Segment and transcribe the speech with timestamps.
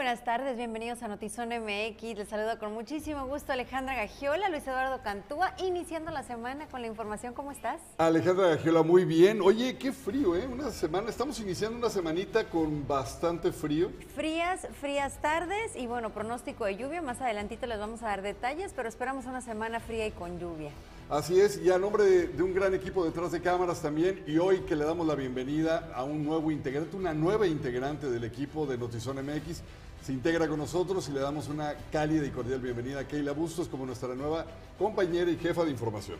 [0.00, 2.16] buenas tardes, bienvenidos a Notizón MX.
[2.16, 6.86] Les saludo con muchísimo gusto Alejandra Gagiola, Luis Eduardo Cantúa, iniciando la semana con la
[6.86, 7.34] información.
[7.34, 7.82] ¿Cómo estás?
[7.98, 9.42] Alejandra Gagiola, muy bien.
[9.42, 10.48] Oye, qué frío, ¿eh?
[10.50, 13.90] Una semana, estamos iniciando una semanita con bastante frío.
[14.14, 17.02] Frías, frías tardes y bueno, pronóstico de lluvia.
[17.02, 20.70] Más adelantito les vamos a dar detalles, pero esperamos una semana fría y con lluvia.
[21.10, 24.60] Así es, y a nombre de, un gran equipo detrás de cámaras también, y hoy
[24.60, 28.78] que le damos la bienvenida a un nuevo integrante, una nueva integrante del equipo de
[28.78, 29.60] Notizón MX,
[30.02, 33.68] se integra con nosotros y le damos una cálida y cordial bienvenida a Keila Bustos
[33.68, 34.46] como nuestra nueva
[34.78, 36.18] compañera y jefa de información.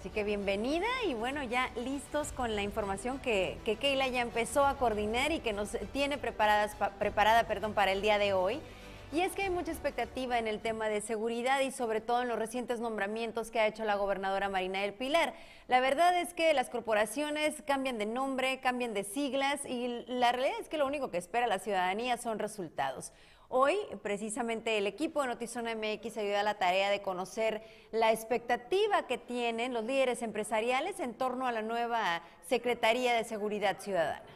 [0.00, 4.66] Así que bienvenida y bueno, ya listos con la información que, que Keila ya empezó
[4.66, 8.60] a coordinar y que nos tiene preparadas, preparada perdón, para el día de hoy.
[9.14, 12.28] Y es que hay mucha expectativa en el tema de seguridad y sobre todo en
[12.28, 15.34] los recientes nombramientos que ha hecho la gobernadora Marina del Pilar.
[15.68, 20.58] La verdad es que las corporaciones cambian de nombre, cambian de siglas y la realidad
[20.60, 23.12] es que lo único que espera la ciudadanía son resultados.
[23.48, 27.62] Hoy, precisamente, el equipo de Notizona MX ayuda a la tarea de conocer
[27.92, 33.78] la expectativa que tienen los líderes empresariales en torno a la nueva Secretaría de Seguridad
[33.78, 34.33] Ciudadana.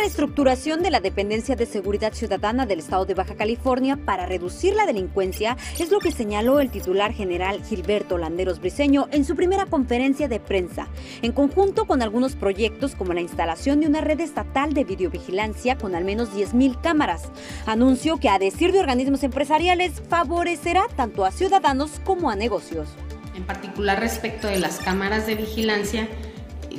[0.00, 4.86] Reestructuración de la dependencia de seguridad ciudadana del estado de Baja California para reducir la
[4.86, 10.26] delincuencia es lo que señaló el titular general Gilberto Landeros Briceño en su primera conferencia
[10.26, 10.88] de prensa,
[11.20, 15.94] en conjunto con algunos proyectos como la instalación de una red estatal de videovigilancia con
[15.94, 17.30] al menos 10.000 cámaras.
[17.66, 22.88] Anunció que a decir de organismos empresariales favorecerá tanto a ciudadanos como a negocios.
[23.36, 26.08] En particular respecto de las cámaras de vigilancia,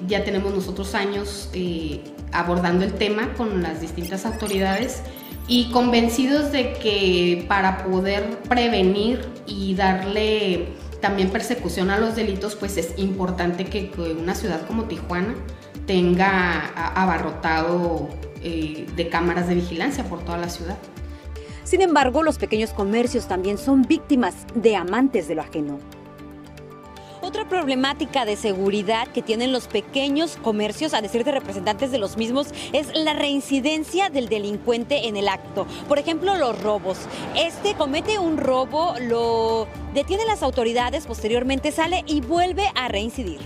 [0.08, 5.03] ya tenemos nosotros años eh, abordando el tema con las distintas autoridades
[5.47, 10.69] y convencidos de que para poder prevenir y darle
[11.02, 15.36] también persecución a los delitos, pues es importante que, una ciudad como Tijuana
[15.88, 18.08] tenga abarrotado
[18.44, 20.78] eh, de cámaras de vigilancia por toda la ciudad.
[21.63, 25.80] Sin embargo, los pequeños comercios también son víctimas de amantes de lo ajeno.
[27.24, 32.18] Otra problemática de seguridad que tienen los pequeños comercios, a decir de representantes de los
[32.18, 35.68] mismos, es la reincidencia del delincuente en el acto.
[35.88, 36.98] Por ejemplo, los robos.
[37.36, 43.40] Este comete un robo, lo detienen las autoridades, posteriormente sale y vuelve a reincidir.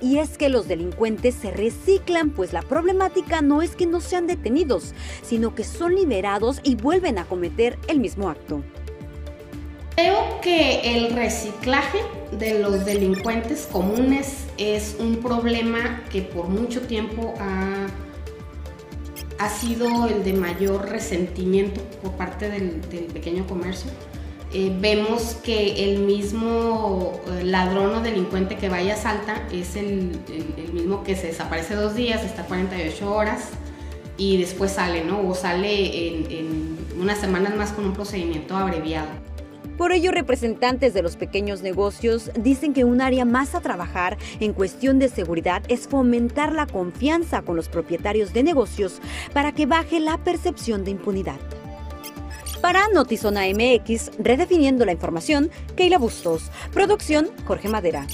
[0.00, 4.28] Y es que los delincuentes se reciclan, pues la problemática no es que no sean
[4.28, 8.62] detenidos, sino que son liberados y vuelven a cometer el mismo acto.
[9.96, 11.98] Creo que el reciclaje
[12.32, 17.86] de los delincuentes comunes es un problema que por mucho tiempo ha,
[19.48, 22.80] sido el de mayor resentimiento por parte del,
[23.12, 23.90] pequeño comercio.
[24.52, 30.18] Eh, vemos que el mismo eh, ladrón o delincuente que vaya a Salta es el,
[30.72, 33.50] mismo que se desaparece dos días, está 48 horas
[34.16, 35.28] y después sale, ¿no?
[35.28, 39.27] O sale en, en unas semanas más con un procedimiento abreviado.
[39.78, 44.52] Por ello, representantes de los pequeños negocios dicen que un área más a trabajar en
[44.52, 49.00] cuestión de seguridad es fomentar la confianza con los propietarios de negocios
[49.32, 51.38] para que baje la percepción de impunidad.
[52.60, 56.50] Para Notizona MX, redefiniendo la información, Keila Bustos.
[56.72, 58.04] Producción, Jorge Madera.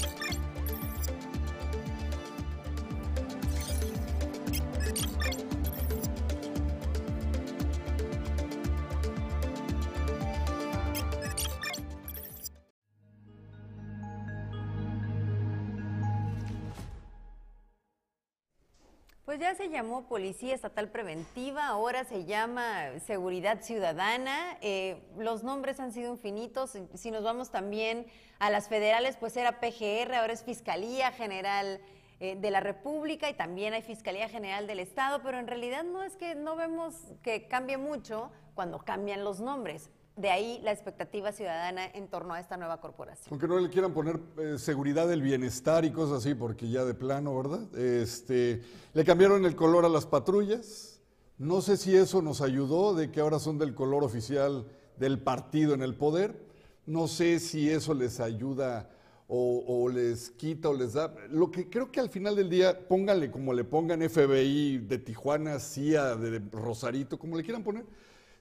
[19.35, 24.57] Pues ya se llamó Policía Estatal Preventiva, ahora se llama Seguridad Ciudadana.
[24.61, 26.77] Eh, los nombres han sido infinitos.
[26.93, 28.05] Si nos vamos también
[28.39, 31.81] a las federales, pues era PGR, ahora es Fiscalía General
[32.21, 36.01] eh, de la República y también hay Fiscalía General del Estado, pero en realidad no
[36.01, 39.89] es que no vemos que cambie mucho cuando cambian los nombres.
[40.15, 43.27] De ahí la expectativa ciudadana en torno a esta nueva corporación.
[43.31, 46.93] Aunque no le quieran poner eh, seguridad del bienestar y cosas así, porque ya de
[46.93, 47.77] plano, ¿verdad?
[47.77, 48.61] Este,
[48.93, 51.01] le cambiaron el color a las patrullas.
[51.37, 54.65] No sé si eso nos ayudó de que ahora son del color oficial
[54.97, 56.45] del partido en el poder.
[56.85, 58.89] No sé si eso les ayuda
[59.27, 61.13] o, les quita o les da.
[61.29, 65.59] Lo que creo que al final del día, pónganle como le pongan FBI de Tijuana,
[65.59, 67.85] CIA de Rosarito, como le quieran poner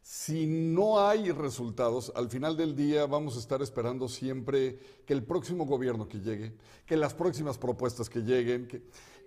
[0.04, 5.24] Si no hay resultados, al final del día vamos a estar esperando siempre que el
[5.24, 6.52] próximo gobierno que llegue,
[6.84, 8.68] que las próximas propuestas que lleguen.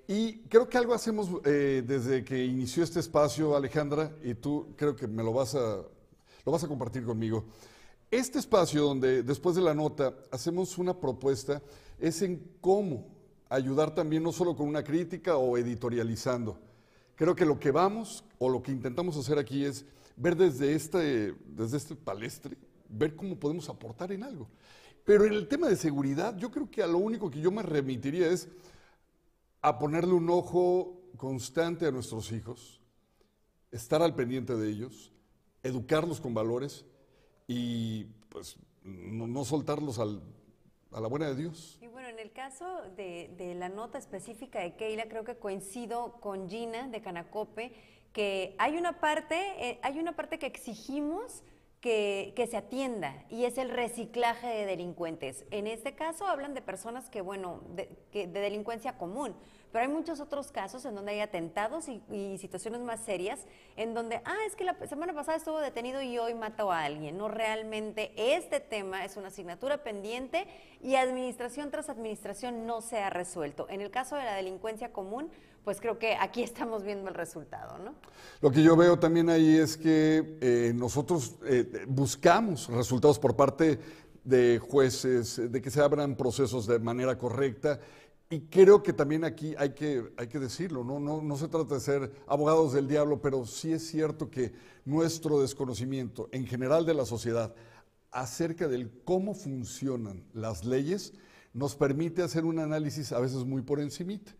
[0.08, 4.96] y creo que algo hacemos eh, desde que inició este espacio, Alejandra, y tú creo
[4.96, 5.82] que me lo vas a,
[6.46, 7.46] lo vas a compartir conmigo.
[8.12, 11.60] Este espacio donde después de la nota hacemos una propuesta
[11.98, 13.08] es en cómo
[13.50, 16.60] ayudar también no solo con una crítica o editorializando.
[17.16, 19.84] Creo que lo que vamos o lo que intentamos hacer aquí es
[20.18, 22.58] ver desde este, desde este palestre,
[22.90, 24.50] ver cómo podemos aportar en algo.
[25.06, 27.62] Pero en el tema de seguridad, yo creo que a lo único que yo me
[27.62, 28.50] remitiría es
[29.62, 32.82] a ponerle un ojo constante a nuestros hijos,
[33.72, 35.14] estar al pendiente de ellos,
[35.64, 36.86] educarlos con valores
[37.48, 40.06] y pues no, soltarlos a
[41.00, 41.78] la buena de Dios.
[41.82, 42.66] Y bueno, en el caso
[42.96, 47.74] de, de la nota específica de Keila, creo que coincido con Gina de Canacope
[48.14, 51.44] que hay una parte, eh, hay una parte que exigimos
[51.82, 55.46] que, se atienda y es el reciclaje de delincuentes.
[55.52, 59.36] En este caso hablan de personas que, bueno, de, que, de delincuencia común,
[59.72, 63.46] pero hay muchos otros casos en donde hay atentados y, y, situaciones más serias
[63.76, 67.18] en donde, ah, es que la semana pasada estuvo detenido y hoy mató a alguien.
[67.18, 70.48] No, realmente este tema es una asignatura pendiente
[70.82, 73.68] y administración tras administración no se ha resuelto.
[73.70, 75.30] En el caso de la delincuencia común,
[75.68, 77.94] pues creo que aquí estamos viendo el resultado, ¿no?
[78.40, 83.78] Lo que yo veo también ahí es que eh, nosotros eh, buscamos resultados por parte
[84.24, 87.82] de jueces, de que se abran procesos de manera correcta.
[88.30, 91.02] Y creo que también aquí hay que, hay que decirlo, ¿no?
[91.02, 94.54] No, no se trata de ser abogados del diablo, pero sí es cierto que
[94.86, 97.54] nuestro desconocimiento en general de la sociedad
[98.12, 101.12] acerca del cómo funcionan las leyes
[101.54, 104.32] nos permite hacer un análisis a veces muy por encimita.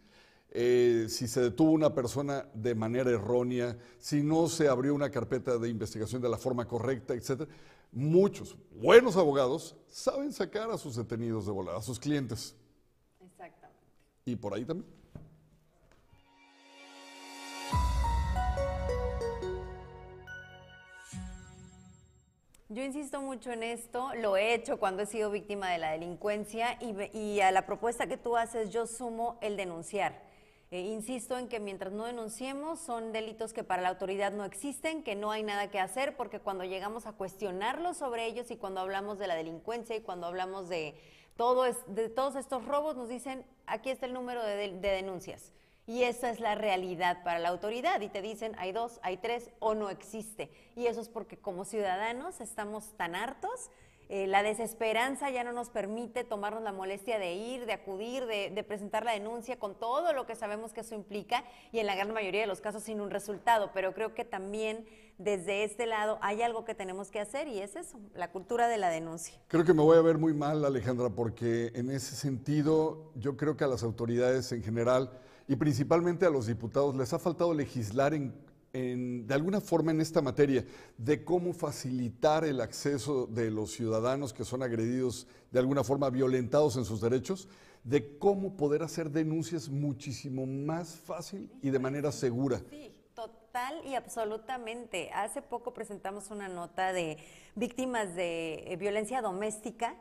[0.52, 5.58] Eh, si se detuvo una persona de manera errónea, si no se abrió una carpeta
[5.58, 7.48] de investigación de la forma correcta, etc.
[7.92, 12.56] Muchos buenos abogados saben sacar a sus detenidos de volada, a sus clientes.
[13.20, 13.84] Exactamente.
[14.26, 14.98] Y por ahí también.
[22.70, 26.78] Yo insisto mucho en esto, lo he hecho cuando he sido víctima de la delincuencia
[26.82, 30.27] y, y a la propuesta que tú haces yo sumo el denunciar.
[30.70, 35.02] Eh, insisto en que mientras no denunciemos son delitos que para la autoridad no existen,
[35.02, 38.82] que no hay nada que hacer, porque cuando llegamos a cuestionarlos sobre ellos y cuando
[38.82, 40.96] hablamos de la delincuencia y cuando hablamos de,
[41.38, 45.54] todo de todos estos robos, nos dicen, aquí está el número de, de denuncias.
[45.86, 48.02] Y esa es la realidad para la autoridad.
[48.02, 50.52] Y te dicen, hay dos, hay tres o no existe.
[50.76, 53.72] Y eso es porque como ciudadanos estamos tan hartos
[54.10, 58.64] eh, la desesperanza ya no nos permite tomarnos la molestia de ir, de acudir, de,
[58.64, 61.44] presentar la denuncia con todo lo que sabemos que eso implica
[61.74, 63.72] y en la gran mayoría de los casos sin un resultado.
[63.74, 64.86] Pero creo que también
[65.18, 68.78] desde este lado hay algo que tenemos que hacer y es eso, la cultura de
[68.78, 69.34] la denuncia.
[69.50, 73.58] Creo que me voy a ver muy mal, Alejandra, porque en ese sentido yo creo
[73.58, 75.12] que a las autoridades en general
[75.50, 78.34] y principalmente a los diputados les ha faltado legislar en
[79.26, 80.66] de alguna forma en esta materia
[80.98, 86.78] de cómo facilitar el acceso de los ciudadanos que son agredidos de alguna forma violentados
[86.78, 87.48] en sus derechos,
[87.84, 92.62] de cómo poder hacer denuncias muchísimo más fácil y de manera segura.
[92.70, 95.10] Sí, total y absolutamente.
[95.12, 97.18] Hace poco presentamos una nota de
[97.56, 99.96] víctimas de eh, violencia doméstica.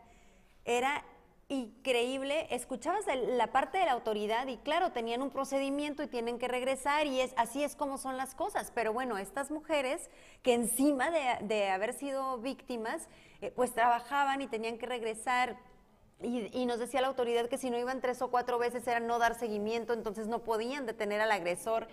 [0.64, 1.04] Era
[1.48, 6.48] increíble, escuchabas la parte de la autoridad y claro, tenían un procedimiento y tienen que
[6.48, 10.10] regresar y es así es como son las cosas, pero bueno, estas mujeres
[10.42, 13.08] que encima de, haber sido víctimas,
[13.40, 15.56] eh, pues trabajaban y tenían que regresar.
[16.22, 19.18] Y, nos decía la autoridad que si no iban tres o cuatro veces era no
[19.18, 21.88] dar seguimiento, entonces no podían detener al agresor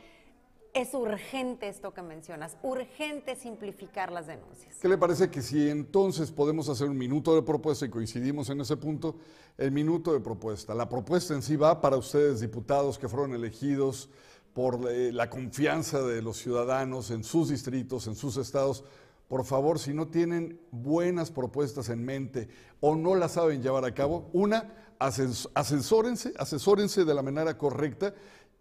[0.74, 4.76] es urgente esto que mencionas, urgente simplificar las denuncias.
[4.82, 8.62] ¿Qué le parece que si entonces podemos hacer un minuto de propuesta y coincidimos en
[8.62, 9.18] ese punto?
[9.58, 10.74] El minuto de propuesta.
[10.74, 14.10] La propuesta en sí va para ustedes, diputados que fueron elegidos
[14.54, 18.84] por eh, la confianza de los ciudadanos en sus distritos, en sus estados.
[19.28, 22.50] Por favor, si no tienen buenas propuestas en mente
[22.80, 28.14] o no las saben llevar a cabo, una, asesórense, asesórense de la manera correcta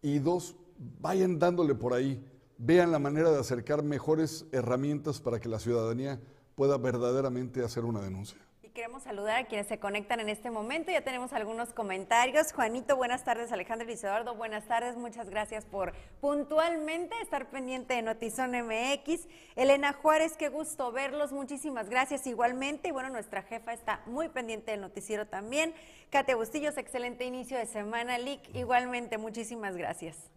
[0.02, 0.56] y dos,
[1.00, 2.24] vayan dándole por ahí,
[2.58, 6.20] vean la manera de acercar mejores herramientas para que la ciudadanía
[6.54, 8.38] pueda verdaderamente hacer una denuncia.
[8.62, 10.92] Y queremos saludar a quienes se conectan en este momento.
[10.92, 12.52] Ya tenemos algunos comentarios.
[12.52, 13.50] Juanito, buenas tardes.
[13.50, 14.96] Alejandro y Eduardo, buenas tardes.
[14.96, 19.26] Muchas gracias por puntualmente estar pendiente de Notizón MX.
[19.56, 21.32] Elena Juárez, qué gusto verlos.
[21.32, 22.88] Muchísimas gracias igualmente.
[22.88, 25.74] Y bueno, nuestra jefa está muy pendiente del noticiero también.
[26.10, 28.18] Kate Bustillos, excelente inicio de semana.
[28.18, 30.30] Lick, igualmente, muchísimas gracias.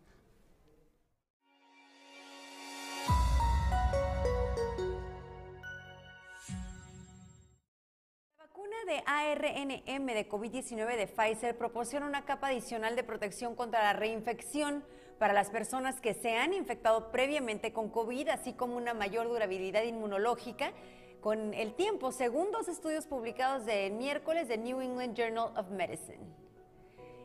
[8.86, 14.84] De ARNM de COVID-19 de Pfizer proporciona una capa adicional de protección contra la reinfección
[15.18, 19.84] para las personas que se han infectado previamente con COVID, así como una mayor durabilidad
[19.84, 20.72] inmunológica
[21.20, 26.24] con el tiempo, según dos estudios publicados de miércoles de New England Journal of Medicine.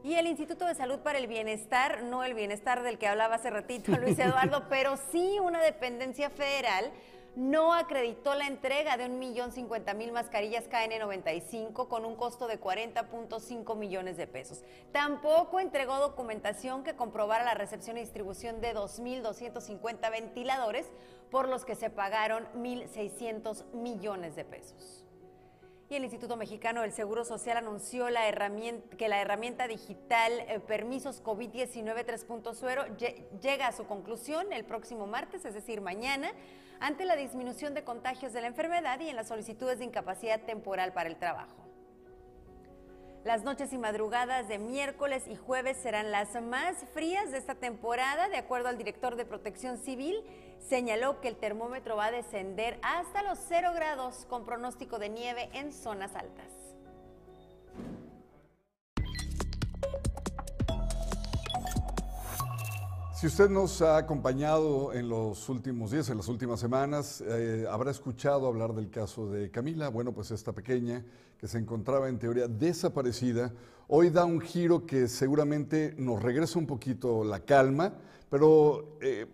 [0.03, 3.51] Y el Instituto de Salud para el Bienestar, no el bienestar del que hablaba hace
[3.51, 6.91] ratito Luis Eduardo, pero sí una dependencia federal,
[7.37, 14.27] no acreditó la entrega de 1.050.000 mascarillas KN95 con un costo de 40.5 millones de
[14.27, 14.63] pesos.
[14.93, 20.91] Tampoco entregó documentación que comprobara la recepción y distribución de 2.250 ventiladores
[21.31, 25.05] por los que se pagaron 1.600 millones de pesos.
[25.89, 28.07] Y el Instituto Mexicano del Seguro Social anunció
[28.97, 35.45] que la herramienta digital eh, Permisos COVID-19 3.0 llega a su conclusión el próximo martes,
[35.45, 36.33] es decir, mañana
[36.81, 40.93] ante la disminución de contagios de la enfermedad y en las solicitudes de incapacidad temporal
[40.93, 41.57] para el trabajo.
[43.23, 48.31] Las noches y madrugadas de miércoles y jueves serán las más frías de esta temporada,
[48.31, 50.25] de acuerdo al director de Protección Civil,
[50.59, 55.51] señaló que el termómetro va a descender hasta los 0 grados con pronóstico de nieve
[55.53, 56.60] en zonas altas.
[63.21, 67.91] Si usted nos ha acompañado en los últimos días, en las últimas semanas, eh, habrá
[67.91, 69.91] escuchado hablar del caso de Camila.
[69.91, 71.05] Bueno, pues esta pequeña
[71.37, 73.53] que se encontraba en teoría desaparecida,
[73.89, 77.93] hoy da un giro que seguramente nos regresa un poquito la calma,
[78.31, 79.27] pero eh,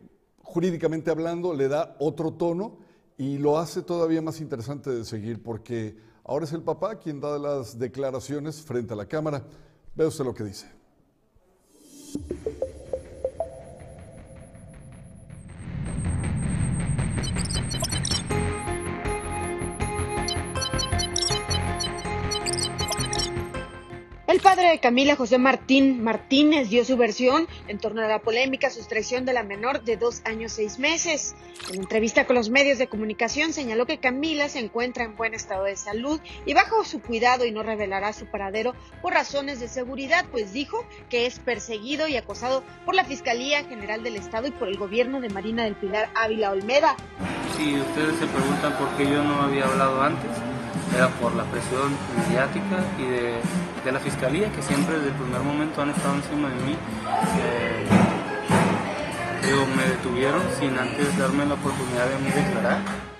[0.42, 2.78] jurídicamente hablando le da otro tono
[3.16, 7.38] y lo hace todavía más interesante de seguir porque ahora es el papá quien da
[7.38, 9.44] las declaraciones frente a la cámara.
[9.94, 10.66] Ve usted lo que dice.
[24.36, 28.68] El padre de Camila, José Martín Martínez, dio su versión en torno a la polémica
[28.68, 31.34] sustracción de la menor de dos años seis meses.
[31.72, 35.64] En entrevista con los medios de comunicación señaló que Camila se encuentra en buen estado
[35.64, 40.26] de salud y bajo su cuidado y no revelará su paradero por razones de seguridad,
[40.30, 44.68] pues dijo que es perseguido y acosado por la Fiscalía General del Estado y por
[44.68, 46.94] el gobierno de Marina del Pilar Ávila Olmeda.
[47.56, 50.30] Si ustedes se preguntan por qué yo no había hablado antes,
[50.96, 55.82] era por la presión mediática y de, la fiscalía que siempre desde el primer momento
[55.82, 56.76] han estado encima de mí.
[57.38, 57.86] Eh,
[59.76, 63.15] me detuvieron sin antes darme la oportunidad de mí declarar.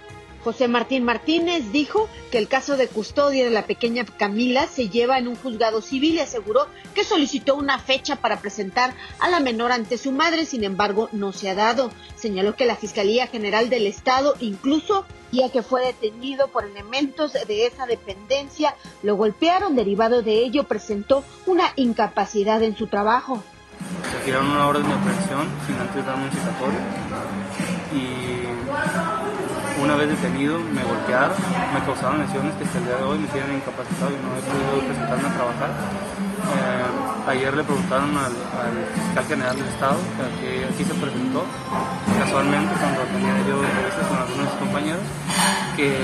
[0.46, 5.18] José Martín Martínez dijo que el caso de custodia de la pequeña Camila se lleva
[5.18, 9.72] en un juzgado civil y aseguró que solicitó una fecha para presentar a la menor
[9.72, 11.90] ante su madre, sin embargo no se ha dado.
[12.14, 17.66] Señaló que la Fiscalía General del Estado incluso ya que fue detenido por elementos de
[17.66, 23.42] esa dependencia, lo golpearon, derivado de ello presentó una incapacidad en su trabajo.
[24.12, 26.30] Se tiraron una orden de aprehensión sin antes darme
[27.92, 29.15] y
[29.83, 31.37] una vez detenido, me golpearon,
[31.75, 34.42] me causaron lesiones que hasta el día de hoy me tienen incapacitado y no he
[34.42, 35.71] podido presentarme a trabajar.
[36.47, 38.33] Eh, ayer le preguntaron al,
[38.95, 39.99] fiscal general del Estado,
[40.40, 41.45] que aquí se presentó,
[42.18, 45.02] casualmente cuando tenía yo entrevistas con algunos compañeros,
[45.76, 45.99] que,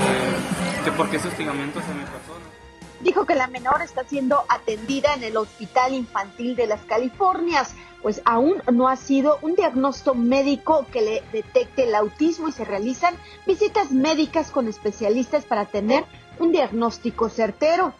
[0.83, 2.62] que por qué ese hostigamiento hacia mi persona
[3.03, 8.21] dijo que la menor está siendo atendida en el Hospital Infantil de las Californias, pues
[8.25, 13.15] aún no ha sido un diagnóstico médico que le detecte el autismo y se realizan
[13.45, 16.05] visitas médicas con especialistas para tener
[16.39, 17.93] un diagnóstico certero.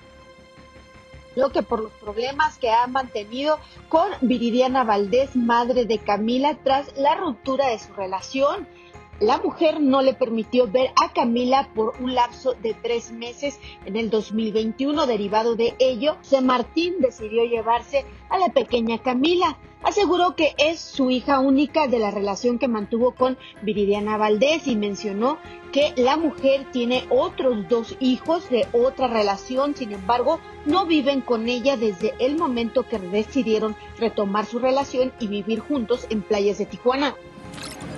[1.36, 6.96] Lo que por los problemas que ha mantenido con Viridiana Valdés, madre de Camila, tras
[6.96, 8.68] la ruptura de su relación
[9.20, 13.96] la mujer no le permitió ver a Camila por un lapso de tres meses en
[13.96, 15.06] el 2021.
[15.06, 16.42] Derivado de ello, C.
[16.42, 19.58] Martín decidió llevarse a la pequeña Camila.
[19.84, 24.76] Aseguró que es su hija única de la relación que mantuvo con Viridiana Valdés y
[24.76, 25.38] mencionó
[25.74, 31.50] que la mujer tiene otros dos hijos de otra relación, sin embargo, no viven con
[31.50, 36.66] ella desde el momento que decidieron retomar su relación y vivir juntos en playas de
[36.66, 37.16] Tijuana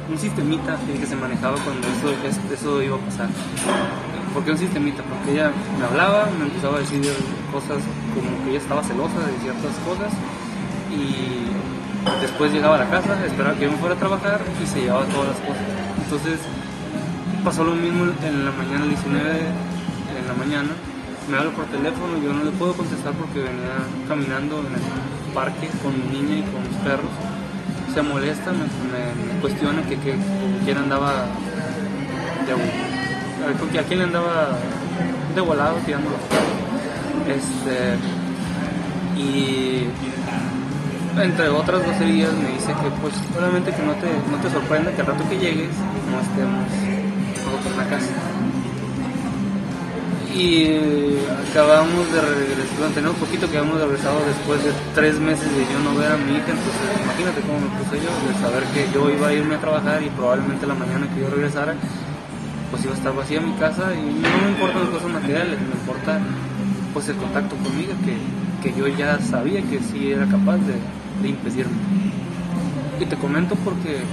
[0.10, 3.30] un sistemita que se manejaba cuando eso, iba a pasar.
[4.34, 5.02] ¿Por qué un sistemita?
[5.04, 7.02] Porque ella me hablaba, me empezaba a decir
[7.52, 7.82] cosas
[8.14, 10.12] como que ella estaba celosa de ciertas cosas
[10.92, 14.82] y después llegaba a la casa, esperaba que yo me fuera a trabajar y se
[14.82, 15.64] llevaba todas las cosas.
[16.04, 16.40] Entonces
[17.44, 19.22] pasó lo mismo en la mañana, el 19
[20.20, 20.70] en la mañana,
[21.30, 25.70] me hablo por teléfono, yo no le puedo contestar porque venía caminando en el parque
[25.82, 27.12] con mi niña y con mis perros
[27.96, 30.16] se molesta, me, cuestiona que, que,
[30.66, 31.28] quién andaba
[32.46, 34.50] de, a quién le andaba
[35.34, 36.10] de volado tirando
[37.26, 37.96] Este,
[39.18, 39.88] y
[41.22, 45.00] entre otras groserías me dice que pues solamente que no te, no te sorprenda que
[45.00, 45.70] al rato que llegues
[46.12, 46.68] no estemos
[47.46, 48.12] nosotros en la casa.
[50.36, 50.68] Y
[51.50, 55.96] acabamos de regresar, tenemos poquito que habíamos regresado después de tres meses de yo no
[55.96, 59.30] ver a mi hija, entonces imagínate cómo me puse yo, de saber que yo iba
[59.30, 61.76] a irme a trabajar y probablemente la mañana que yo regresara,
[62.70, 65.72] pues iba a estar vacía mi casa y no me importan las cosas materiales, me
[65.72, 66.20] importa
[66.92, 68.20] pues el contacto conmigo, que,
[68.62, 70.76] que yo ya sabía que sí era capaz de,
[71.22, 71.80] de impedirme.
[73.00, 74.04] Y te comento porque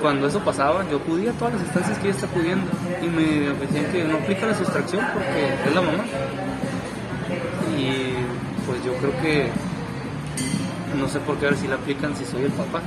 [0.00, 2.66] cuando eso pasaba, yo acudía a todas las instancias que ella está acudiendo
[3.02, 6.04] y me decían que no aplica la sustracción porque es la mamá.
[7.78, 8.14] Y
[8.66, 9.50] pues yo creo que
[10.98, 12.80] no sé por qué ahora si la aplican si soy el papá.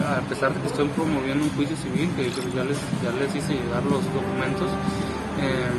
[0.00, 3.54] A pesar de que estoy promoviendo un juicio civil, que ya les, ya les hice
[3.54, 4.68] llegar los documentos,
[5.40, 5.70] eh,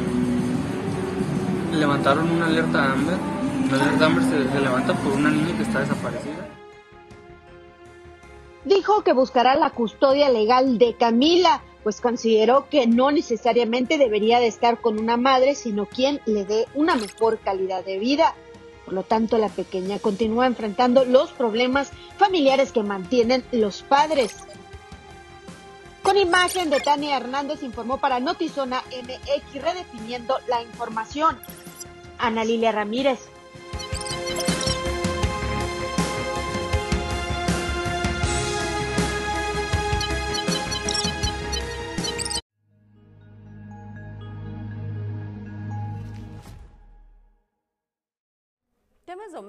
[1.77, 3.17] levantaron una alerta Amber.
[3.69, 6.40] La alerta Amber se levanta por una niña que está desaparecida.
[8.65, 14.47] Dijo que buscará la custodia legal de Camila, pues consideró que no necesariamente debería de
[14.47, 18.35] estar con una madre, sino quien le dé una mejor calidad de vida.
[18.85, 24.35] Por lo tanto, la pequeña continúa enfrentando los problemas familiares que mantienen los padres.
[26.03, 31.37] Con imagen de Tania Hernández informó para Notizona MX redefiniendo la información.
[32.17, 33.19] Ana Lilia Ramírez.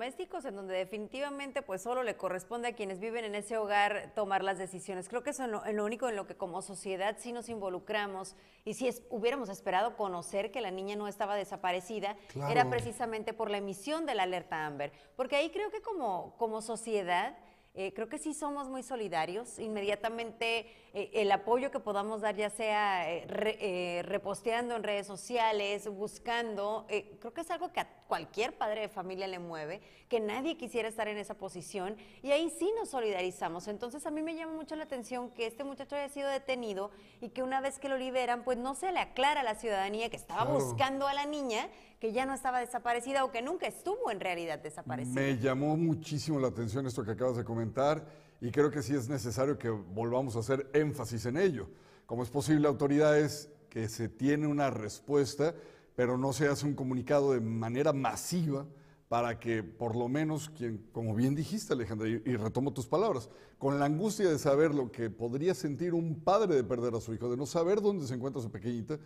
[0.02, 4.42] Domésticos en donde definitivamente pues solo le corresponde a quienes viven en ese hogar tomar
[4.42, 5.08] las decisiones.
[5.08, 8.34] Creo que eso es lo, lo único en lo que como sociedad sí nos involucramos
[8.64, 12.50] y si es, hubiéramos esperado conocer que la niña no estaba desaparecida, Claro.
[12.50, 14.90] era precisamente por la emisión de la alerta Amber.
[15.14, 17.36] Porque ahí creo que como, como sociedad...
[17.74, 19.58] eh, creo que sí somos muy solidarios.
[19.58, 25.88] Inmediatamente eh, el apoyo que podamos dar, ya sea eh, re- reposteando en redes sociales,
[25.88, 26.86] buscando,
[27.20, 30.86] creo que es algo que a cualquier padre de familia le mueve, que nadie quisiera
[30.88, 33.68] estar en esa posición y ahí sí nos solidarizamos.
[33.68, 36.90] Entonces a mí me llama mucho la atención que este muchacho haya sido detenido
[37.22, 40.10] y que una vez que lo liberan, pues no se le aclara a la ciudadanía
[40.10, 40.58] que estaba Claro.
[40.58, 41.68] buscando a la niña,
[42.02, 45.14] que ya no estaba desaparecida o que nunca estuvo en realidad desaparecida.
[45.14, 48.04] Me llamó muchísimo la atención esto que acabas de comentar
[48.40, 51.70] y creo que sí es necesario que volvamos a hacer énfasis en ello.
[52.04, 55.54] Como es posible, autoridades, que se tiene una respuesta,
[55.94, 58.66] pero no se hace un comunicado de manera masiva
[59.08, 63.30] para que por lo menos quien, como bien dijiste Alejandra, y, y retomo tus palabras,
[63.58, 67.14] con la angustia de saber lo que podría sentir un padre de perder a su
[67.14, 68.98] hijo, de no saber dónde se encuentra su pequeñita,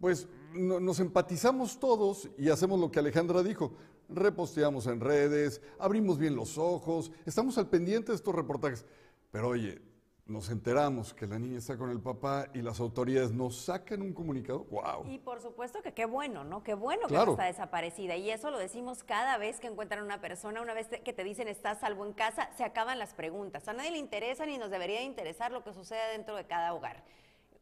[0.00, 3.72] pues nos empatizamos todos y hacemos lo que Alejandra dijo.
[4.08, 8.84] Reposteamos en redes, abrimos bien los ojos, estamos al pendiente de estos reportajes.
[9.32, 9.82] Pero oye,
[10.26, 14.12] nos enteramos que la niña está con el papá y las autoridades nos sacan un
[14.12, 14.64] comunicado.
[14.64, 15.06] ¡Wow!
[15.06, 16.64] Y por supuesto que qué bueno, ¿no?
[16.64, 18.16] Qué bueno que no está desaparecida.
[18.16, 21.46] Y eso lo decimos cada vez que encuentran una persona, una vez que te dicen
[21.46, 23.68] estás salvo en casa, se acaban las preguntas.
[23.68, 26.74] A nadie le interesa ni nos debería de interesar lo que sucede dentro de cada
[26.74, 27.04] hogar.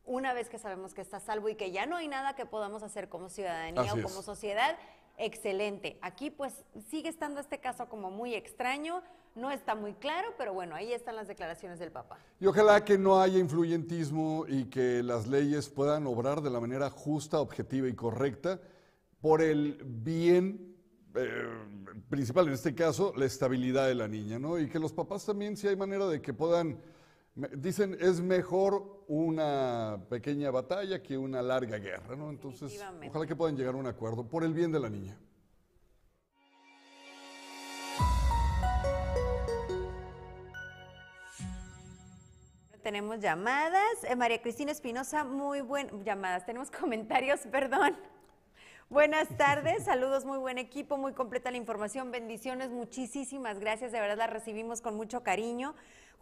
[0.06, 2.82] Una vez que sabemos que está salvo y que ya no hay nada que podamos
[2.82, 4.02] hacer como ciudadanía Así o es.
[4.02, 4.76] como sociedad,
[5.16, 5.98] excelente.
[6.02, 9.02] Aquí pues sigue estando este caso como muy extraño,
[9.34, 12.18] no está muy claro, pero bueno, ahí están las declaraciones del papá.
[12.38, 16.90] Y ojalá que no haya influyentismo y que las leyes puedan obrar de la manera
[16.90, 18.60] justa, objetiva y correcta
[19.20, 20.76] por el bien
[21.16, 21.46] eh,
[22.08, 24.58] principal, en este caso, la estabilidad de la niña, ¿no?
[24.58, 26.78] Y que los papás también, si hay manera de que puedan,
[27.34, 32.30] dicen, es mejor una pequeña batalla que una larga guerra, ¿no?
[32.30, 35.18] Entonces, ojalá que puedan llegar a un acuerdo por el bien de la niña.
[42.82, 44.04] Tenemos llamadas.
[44.06, 46.44] Eh, María Cristina Espinosa, muy buen llamadas.
[46.44, 47.96] Tenemos comentarios, perdón.
[48.90, 54.18] Buenas tardes, saludos, muy buen equipo, muy completa la información, bendiciones, muchísimas gracias, de verdad
[54.18, 55.74] las recibimos con mucho cariño.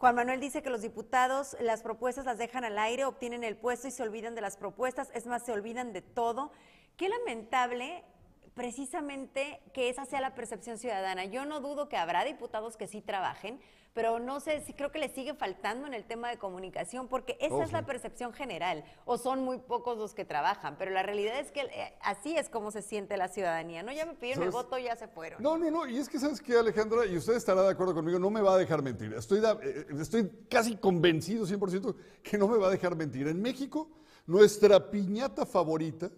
[0.03, 3.87] Juan Manuel dice que los diputados las propuestas las dejan al aire, obtienen el puesto
[3.87, 6.51] y se olvidan de las propuestas, es más, se olvidan de todo.
[6.97, 8.03] Qué lamentable
[8.53, 11.23] precisamente que esa sea la percepción ciudadana.
[11.23, 13.61] Yo no dudo que habrá diputados que sí trabajen,
[13.93, 17.37] pero no sé si creo que les sigue faltando en el tema de comunicación, porque
[17.39, 17.85] esa Oh, es la sí.
[17.85, 21.93] percepción general, o son muy pocos los que trabajan, pero la realidad es que eh,
[22.01, 23.91] así es como se siente la ciudadanía, ¿no?
[23.91, 25.41] Ya me pidieron el voto, ya se fueron.
[25.43, 25.87] No, no, no.
[25.87, 27.05] Y es que, ¿sabes qué, Alejandra?
[27.05, 29.13] Y usted estará de acuerdo conmigo, no me va a dejar mentir.
[29.13, 33.27] Estoy, eh, estoy casi convencido, 100%, que no me va a dejar mentir.
[33.27, 33.89] En México,
[34.25, 36.09] nuestra piñata favorita,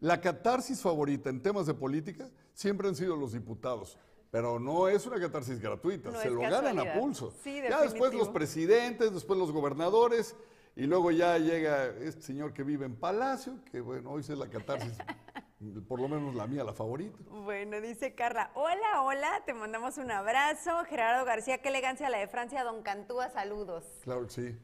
[0.00, 3.98] la catarsis favorita en temas de política, siempre han sido los diputados.
[4.30, 7.32] Pero no es una catarsis gratuita, No se lo ganan a pulso.
[7.42, 10.36] Sí, ya después los presidentes, después los gobernadores,
[10.76, 14.48] y luego ya llega este señor que vive en Palacio, que bueno, hoy es la
[14.48, 14.96] catarsis,
[15.88, 17.18] por lo menos la mía, la favorita.
[17.28, 20.84] Bueno, dice Carla, hola, hola, te mandamos un abrazo.
[20.84, 23.84] Gerardo García, qué elegancia la de Francia, Don Cantúa, saludos.
[24.04, 24.58] Claro que sí.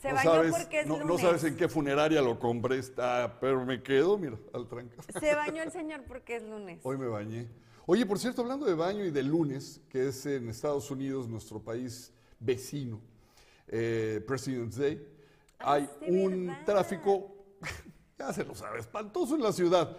[0.00, 1.20] Se bañó porque es no, no lunes.
[1.20, 4.96] sabes en qué funeraria lo compré, está, pero me quedo, mira, al tranca.
[5.20, 6.80] Se bañó el señor porque es lunes.
[6.82, 7.46] Hoy me bañé.
[7.86, 11.60] Oye, por cierto, hablando de baño y de lunes, que es en Estados Unidos, nuestro
[11.60, 13.00] país vecino,
[13.66, 15.08] eh, President's Day,
[15.64, 16.64] Ah, hay un ¿verdad?
[16.64, 17.34] tráfico,
[18.18, 19.96] ya se lo sabe, espantoso en la ciudad.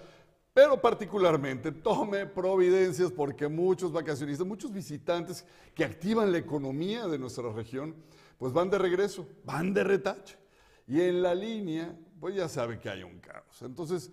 [0.54, 7.52] Pero particularmente tome providencias porque muchos vacacionistas, muchos visitantes que activan la economía de nuestra
[7.52, 7.96] región,
[8.38, 10.38] pues van de regreso, van de retache.
[10.86, 13.62] Y en la línea, pues ya sabe que hay un caos.
[13.62, 14.12] Entonces,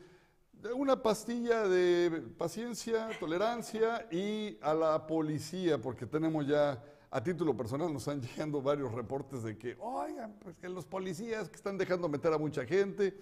[0.74, 7.92] una pastilla de paciencia, tolerancia y a la policía, porque tenemos ya, a título personal,
[7.92, 12.08] nos están llegando varios reportes de que, oigan, pues que los policías que están dejando
[12.08, 13.18] meter a mucha gente.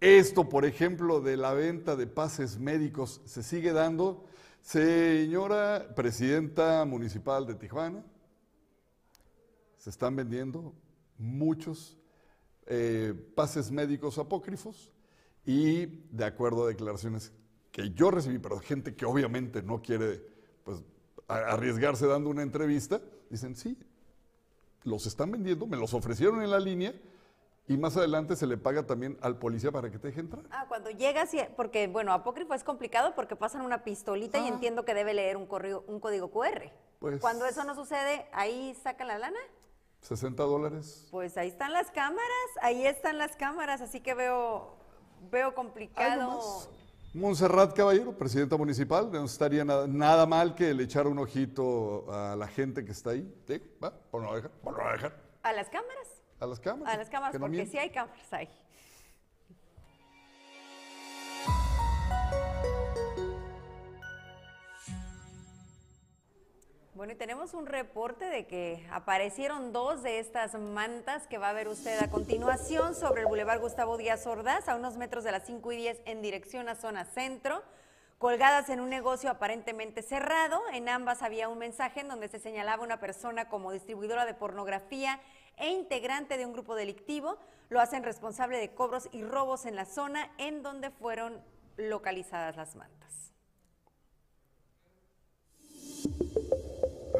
[0.00, 4.24] Esto, por ejemplo, de la venta de pases médicos se sigue dando.
[4.60, 8.04] Señora presidenta municipal de Tijuana,
[9.76, 10.74] se están vendiendo
[11.16, 11.96] muchos
[12.66, 14.92] eh, pases médicos apócrifos
[15.46, 17.32] y de acuerdo a declaraciones
[17.72, 20.22] que yo recibí, pero gente que obviamente no quiere
[20.64, 20.82] pues,
[21.28, 23.78] arriesgarse dando una entrevista, dicen, sí,
[24.84, 26.94] los están vendiendo, me los ofrecieron en la línea
[27.68, 30.44] y más adelante se le paga también al policía para que te deje entrar.
[30.50, 34.48] Ah, cuando llegas, y- porque bueno, apócrifo es complicado porque pasan una pistolita y Ah.
[34.48, 36.72] entiendo que debe leer un, correo- un código QR.
[37.00, 39.38] Pues- Cuando eso no sucede, ahí sacan la lana.
[40.00, 41.08] 60 dólares.
[41.10, 42.22] Pues ahí están las cámaras,
[42.62, 44.75] ahí están las cámaras, así que veo,
[45.30, 46.40] veo complicado.
[47.14, 52.36] Montserrat Caballero, presidenta municipal, no estaría nada, nada mal que le echara un ojito a
[52.36, 53.26] la gente que está ahí.
[53.46, 53.62] ¿Sí?
[53.82, 53.90] ¿Va?
[54.10, 55.16] Ponlo a dejar, ponlo a dejar.
[55.42, 56.08] A las cámaras,
[56.40, 56.94] A las cámaras.
[56.94, 57.72] a las cámaras, que no porque mientan.
[57.72, 58.48] sí hay cámaras ahí.
[66.96, 71.52] Bueno, y tenemos un reporte de que aparecieron dos de estas mantas que va a
[71.52, 75.44] ver usted a continuación sobre el Boulevard Gustavo Díaz Ordaz, a unos metros de las
[75.44, 77.62] 5 y 10 en dirección a zona centro,
[78.16, 80.58] colgadas en un negocio aparentemente cerrado.
[80.72, 85.20] En ambas había un mensaje en donde se señalaba una persona como distribuidora de pornografía
[85.58, 87.36] e integrante de un grupo delictivo.
[87.68, 91.42] Lo hacen responsable de cobros y robos en la zona en donde fueron
[91.76, 92.96] localizadas las mantas.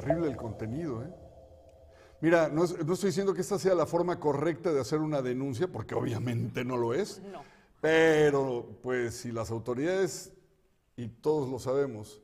[0.07, 1.11] Terrible el contenido, ¿eh?
[2.21, 5.21] Mira, no, es- no estoy diciendo que esta sea la forma correcta de hacer una
[5.21, 7.21] denuncia, porque obviamente no lo es.
[7.31, 7.42] No.
[7.81, 10.33] Pero, pues, si las autoridades,
[10.97, 12.23] y todos lo sabemos,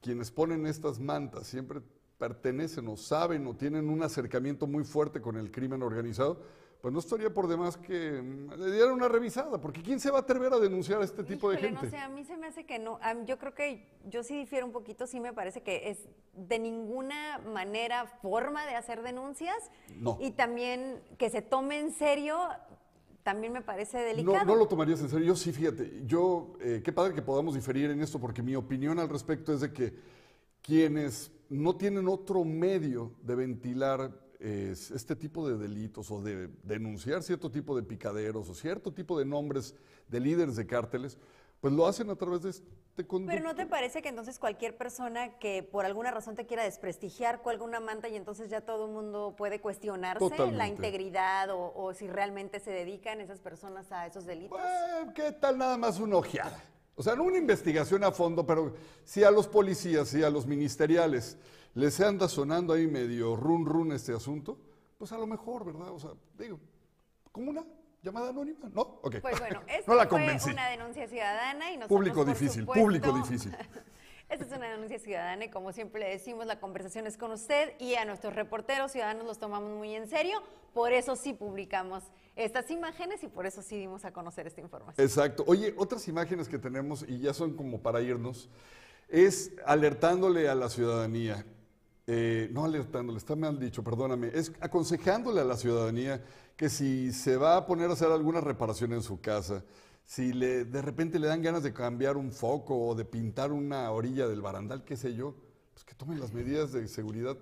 [0.00, 1.82] quienes ponen estas mantas siempre
[2.18, 6.40] pertenecen o saben o tienen un acercamiento muy fuerte con el crimen organizado,
[6.80, 10.18] pues no estaría por demás que mm, le dieran una revisada, porque ¿quién se va
[10.18, 11.82] a atrever a denunciar a este tipo de gente?
[11.84, 12.98] No sé, a mí se me hace que no.
[13.02, 15.06] mí- yo creo que yo sí difiero un poquito.
[15.06, 19.56] Sí me parece que es de ninguna manera forma de hacer denuncias.
[19.96, 20.16] No.
[20.20, 22.38] Y también que se tome en serio,
[23.22, 24.38] también me parece delicado.
[24.38, 25.26] No, no lo tomarías en serio.
[25.26, 28.98] Yo sí, fíjate, yo, eh, qué padre que podamos diferir en esto, porque mi opinión
[28.98, 29.94] al respecto es de que
[30.62, 37.50] quienes no tienen otro medio de ventilar este tipo de delitos o de denunciar cierto
[37.50, 39.74] tipo de picaderos o cierto tipo de nombres
[40.08, 41.18] de líderes de cárteles,
[41.60, 43.34] pues lo hacen a través de este conducto.
[43.36, 47.42] Pero ¿no te parece que entonces cualquier persona que por alguna razón te quiera desprestigiar
[47.42, 50.86] cuelga una manta y entonces ya todo el mundo puede cuestionarse la Totalmente.
[50.86, 54.58] integridad o, o si realmente se dedican esas personas a esos delitos?
[54.58, 56.62] Eh, ¿Qué tal nada más una ojeada?
[57.00, 60.46] O sea, no una investigación a fondo, pero si a los policías y a los
[60.46, 61.38] ministeriales
[61.72, 64.58] les anda sonando ahí medio run run este asunto,
[64.98, 65.88] pues a lo mejor, ¿verdad?
[65.92, 66.60] O sea, digo,
[67.32, 67.64] como una
[68.02, 68.82] llamada anónima, ¿no?
[69.00, 69.16] Ok.
[69.22, 72.84] Pues bueno, esta no la fue una denuncia ciudadana y nosotros, Público por difícil, supuesto,
[72.84, 73.56] público difícil.
[74.30, 77.72] Esta es una denuncia ciudadana y como siempre le decimos, la conversación es con usted
[77.80, 80.40] y a nuestros reporteros ciudadanos los tomamos muy en serio,
[80.72, 82.04] por eso sí publicamos
[82.36, 85.04] estas imágenes y por eso sí dimos a conocer esta información.
[85.04, 85.42] Exacto.
[85.48, 88.48] Oye, otras imágenes que tenemos, y ya son como para irnos,
[89.08, 91.44] es alertándole a la ciudadanía,
[92.06, 96.22] eh, no alertándole, está mal dicho, perdóname, es aconsejándole a la ciudadanía
[96.56, 99.64] que si se va a poner a hacer alguna reparación en su casa,
[100.04, 103.90] si le, de repente le dan ganas de cambiar un foco o de pintar una
[103.92, 105.34] orilla del barandal, qué sé yo,
[105.72, 107.36] pues que tomen las medidas de seguridad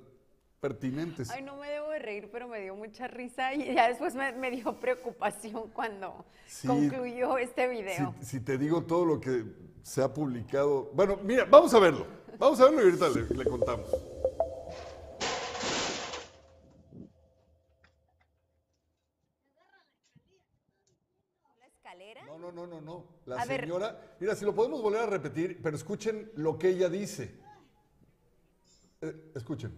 [0.61, 1.31] pertinentes.
[1.31, 4.33] Ay, no me debo de reír, pero me dio mucha risa y ya después me,
[4.33, 6.67] me dio preocupación cuando Sí.
[6.67, 8.15] concluyó este video.
[8.21, 9.45] Si, si te digo todo lo que
[9.83, 10.91] se ha publicado.
[10.95, 12.07] Bueno, mira, vamos a verlo.
[12.39, 13.89] Vamos a verlo y ahorita le, le contamos.
[21.61, 22.25] ¿La escalera?
[22.27, 23.05] No, no, no, no, no.
[23.29, 23.61] La A ver.
[23.61, 27.35] señora, mira, si lo podemos volver a repetir, pero escuchen lo que ella dice.
[29.03, 29.71] Eh, escuchen.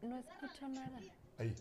[0.00, 0.98] No escucho nada.
[1.36, 1.54] Ahí.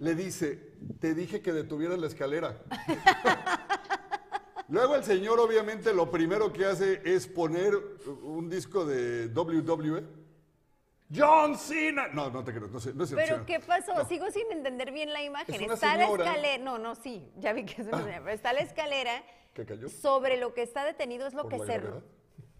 [0.00, 2.62] Le dice, te dije que detuvieras la escalera.
[4.68, 7.72] Luego el señor obviamente lo primero que hace es poner
[8.22, 10.25] un disco de WWE.
[11.14, 12.08] John Cena.
[12.08, 13.46] No, no te creo, no sé, no cierto, Pero.
[13.46, 14.04] ¿qué pasó?
[14.08, 15.54] Sigo sin entender bien la imagen.
[15.54, 16.24] Es Está señora.
[16.24, 16.64] la escalera.
[16.64, 19.22] No, no, sí, ya vi que es una señora, pero está la escalera.
[19.54, 19.88] ¿Qué cayó?
[19.88, 21.78] Sobre lo que está detenido es lo ¿Por que se.
[21.78, 22.02] gravedad?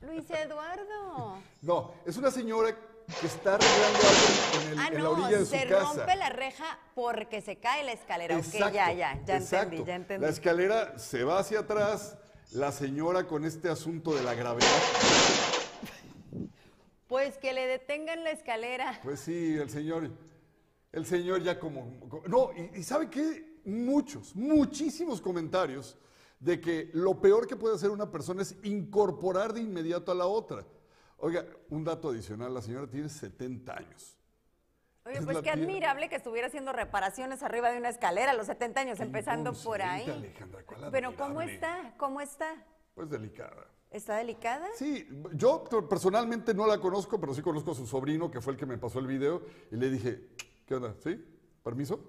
[0.02, 1.38] Luis Eduardo.
[1.62, 2.76] No, es una señora
[3.20, 5.92] que está arreglando algo en, el- Ah, en la no, orilla de se su casa.
[5.94, 8.36] rompe la reja porque se cae la escalera.
[8.36, 9.64] ok, Exacto, ya, ya, ya exacto.
[9.74, 10.24] entendí, ya entendí.
[10.24, 12.16] La escalera se va hacia atrás,
[12.52, 14.68] la señora con este asunto de la gravedad.
[17.08, 18.98] Pues que le detengan la escalera.
[19.02, 20.10] Pues sí, el señor,
[20.92, 25.96] el señor ya como, como- no, y, y sabe qué, muchos, muchísimos comentarios
[26.40, 30.26] de que lo peor que puede hacer una persona es incorporar de inmediato a la
[30.26, 30.64] otra.
[31.18, 34.16] Oiga, un dato adicional, la señora tiene 70 años.
[35.06, 38.34] Oye, Es pues qué tía- admirable que estuviera haciendo reparaciones arriba de una escalera a
[38.34, 40.10] los 70 años, empezando por ahí.
[40.10, 41.94] Alejandra, ¿cuál Pero ¿cómo está?
[41.96, 42.52] ¿Cómo está?
[42.94, 43.66] Pues delicada.
[43.90, 44.66] ¿Está delicada?
[44.74, 48.58] Sí, yo personalmente no la conozco, pero sí conozco a su sobrino, que fue el
[48.58, 50.28] que me pasó el video, y le dije,
[50.66, 50.94] ¿qué onda?
[51.02, 51.24] ¿Sí?
[51.62, 52.00] ¿Permiso?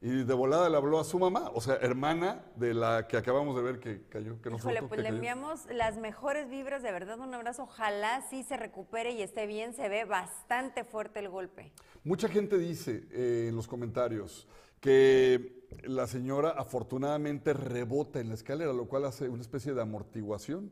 [0.00, 3.56] Y de volada le habló a su mamá, o sea, hermana de la que acabamos
[3.56, 5.16] de ver que cayó, que Híjole, pues que le cayó.
[5.16, 7.64] enviamos las mejores vibras, de verdad, un abrazo.
[7.64, 9.74] Ojalá sí se recupere y esté bien.
[9.74, 11.72] Se ve bastante fuerte el golpe.
[12.04, 14.46] Mucha gente dice eh, en los comentarios
[14.80, 20.70] que la señora afortunadamente rebota en la escalera, lo cual hace una especie de amortiguación.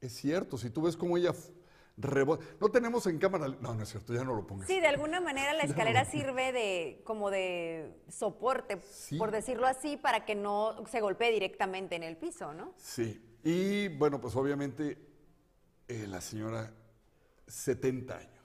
[0.00, 1.32] Es cierto, si tú ves cómo ella
[1.96, 2.44] rebota.
[2.60, 3.48] No tenemos en cámara.
[3.60, 4.66] No, no es cierto, ya no lo pongas.
[4.66, 9.16] Sí, de alguna manera la escalera sirve de como de soporte, Sí.
[9.18, 12.74] por decirlo así, para que no se golpee directamente en el piso, ¿no?
[12.76, 14.98] Sí, y bueno, pues obviamente
[15.88, 16.70] eh, la señora,
[17.46, 18.35] 70 años.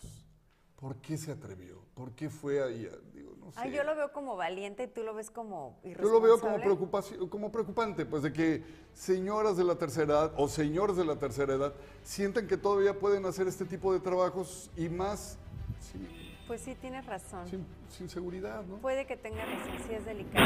[0.81, 1.79] ¿Por qué se atrevió?
[1.93, 2.89] ¿Por qué fue ahí?
[3.13, 3.59] Digo, no sé.
[3.61, 6.19] Ay, yo lo veo como valiente y tú lo ves como Yo irresponsable.
[6.19, 8.63] lo veo como, preocupación, como preocupante, pues de que
[8.93, 13.27] señoras de la tercera edad o señores de la tercera edad sientan que todavía pueden
[13.27, 15.37] hacer este tipo de trabajos y más
[15.79, 16.07] sin,
[16.47, 17.47] Pues sí, tienes razón.
[17.49, 18.75] sin- sin seguridad, ¿no?
[18.77, 20.45] Puede que tenga razón, sí es delicado.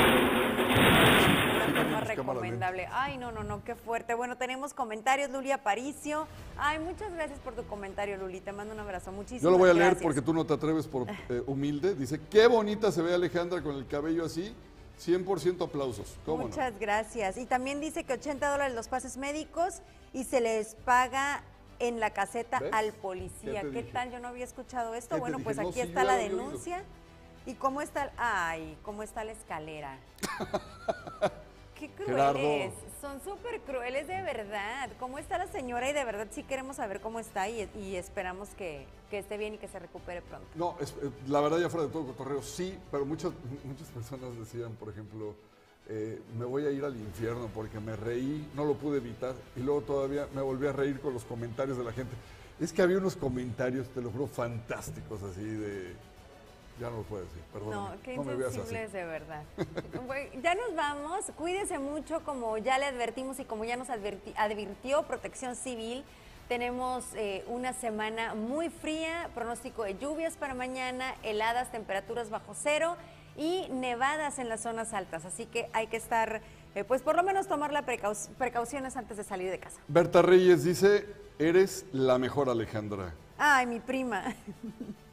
[1.74, 2.88] Cámara recomendable.
[2.92, 4.14] Ay, no, no, no, qué fuerte.
[4.14, 6.28] Bueno, tenemos comentarios, Luli Aparicio.
[6.58, 8.40] Ay, muchas gracias por tu comentario, Luli.
[8.40, 9.12] Te mando un abrazo.
[9.12, 10.04] Muchísimas Yo lo voy a leer gracias.
[10.04, 11.96] porque tú no te atreves por eh, humilde.
[11.96, 14.56] Dice, qué bonita se ve Alejandra con el cabello así.
[15.00, 16.18] 100% aplausos.
[16.26, 16.48] ¿Cómo no?
[16.50, 17.38] Muchas gracias.
[17.38, 19.82] Y también dice que 80 dólares los pases médicos
[20.14, 21.44] y se les paga
[21.80, 22.74] en la caseta ¿Ves?
[22.74, 23.62] al policía.
[23.62, 23.92] ¿Qué dije.
[23.92, 24.12] tal?
[24.12, 25.16] Yo no había escuchado esto.
[25.16, 26.84] ¿Qué te Bueno, pues aquí está la denuncia.
[27.46, 28.12] ¿Y cómo está?
[28.18, 30.00] Ay, ¿cómo está la escalera?
[31.80, 32.74] Qué crueles.
[33.02, 34.90] Son súper crueles de verdad.
[35.00, 35.90] ¿Cómo está la señora?
[35.90, 39.56] Y de verdad sí queremos saber cómo está y, y esperamos que, que esté bien
[39.56, 40.48] y que se recupere pronto.
[40.56, 43.34] No, es- eh, la verdad ya fuera de todo cotorreo, sí, pero muchas,
[43.66, 45.36] muchas personas decían, por ejemplo,
[45.88, 49.60] eh, me voy a ir al infierno porque me reí, no lo pude evitar, y
[49.60, 52.15] luego todavía me volví a reír con los comentarios de la gente.
[52.60, 55.93] Es que había unos comentarios, te lo juro, fantásticos así de...
[56.80, 57.71] Ya no lo puedo decir, perdón.
[57.71, 58.19] No, qué así.
[58.19, 59.43] insensibles de verdad.
[60.43, 61.24] Ya nos vamos.
[61.38, 66.04] Cuídese mucho, como ya le advertimos y como ya nos advirtió Protección Civil.
[66.50, 72.98] Tenemos eh, una semana muy fría, pronóstico de lluvias para mañana, heladas, temperaturas bajo cero
[73.38, 75.26] y nevadas en las zonas altas.
[75.26, 76.41] Así que hay que estar,
[76.76, 77.86] eh, pues por lo menos tomar las
[78.38, 79.80] precauciones antes de salir de casa.
[79.88, 81.06] Berta Reyes dice,
[81.39, 83.13] eres la mejor Alejandra.
[83.38, 84.24] Ay, mi prima.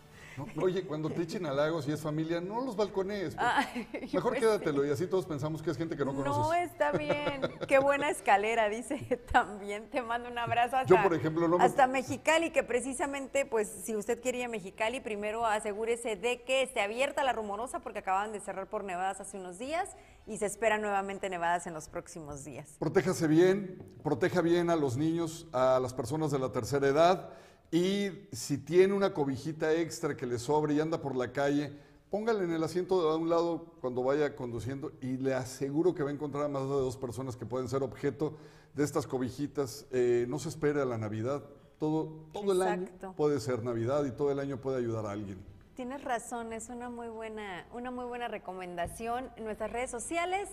[0.62, 3.35] Oye, cuando te echen halagos y es familia, no los balconees.
[3.35, 3.46] pues.
[3.48, 6.37] Ay, Mejor pues quédatelo y así todos pensamos que es gente que no conoces.
[6.42, 7.40] No, está bien.
[7.68, 8.96] Qué buena escalera, dice
[9.33, 9.88] también.
[9.90, 13.68] Te mando un abrazo hasta, Yo, por ejemplo, no me- hasta Mexicali, que precisamente, pues,
[13.85, 18.00] si usted quiere ir a Mexicali, primero asegúrese de que esté abierta la rumorosa, porque
[18.00, 19.90] acaban de cerrar por nevadas hace unos días
[20.26, 22.76] y se esperan nuevamente nevadas en los próximos días.
[22.78, 27.31] Protéjase bien, proteja bien a los niños, a las personas de la tercera edad
[27.70, 31.73] y si tiene una cobijita extra que le sobre y anda por la calle,
[32.11, 36.11] póngale en el asiento a un lado cuando vaya conduciendo y le aseguro que va
[36.11, 38.35] a encontrar a más de dos personas que pueden ser objeto
[38.75, 39.87] de estas cobijitas.
[39.90, 41.42] Eh, no se espere a la Navidad,
[41.79, 45.42] Todo, todo el año puede ser Navidad y todo el año puede ayudar a alguien.
[45.75, 49.31] Tienes razón, es una muy buena, una muy buena recomendación.
[49.37, 50.49] En nuestras redes sociales,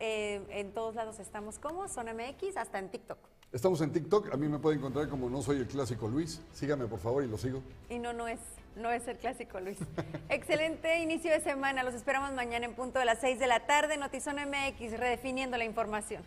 [0.00, 3.31] eh, en todos lados estamos como Son MX, hasta en TikTok.
[3.52, 6.40] Estamos en TikTok, a mí me pueden encontrar como no soy el clásico Luis.
[6.54, 7.62] Sígame por favor y lo sigo.
[7.90, 8.38] Y no, no es,
[8.76, 9.76] no es el clásico Luis.
[10.30, 13.98] Excelente inicio de semana, los esperamos mañana en punto de las 6 de la tarde,
[13.98, 16.22] Notizón MX, redefiniendo la información.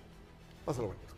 [0.65, 1.14] Pásalo bonito.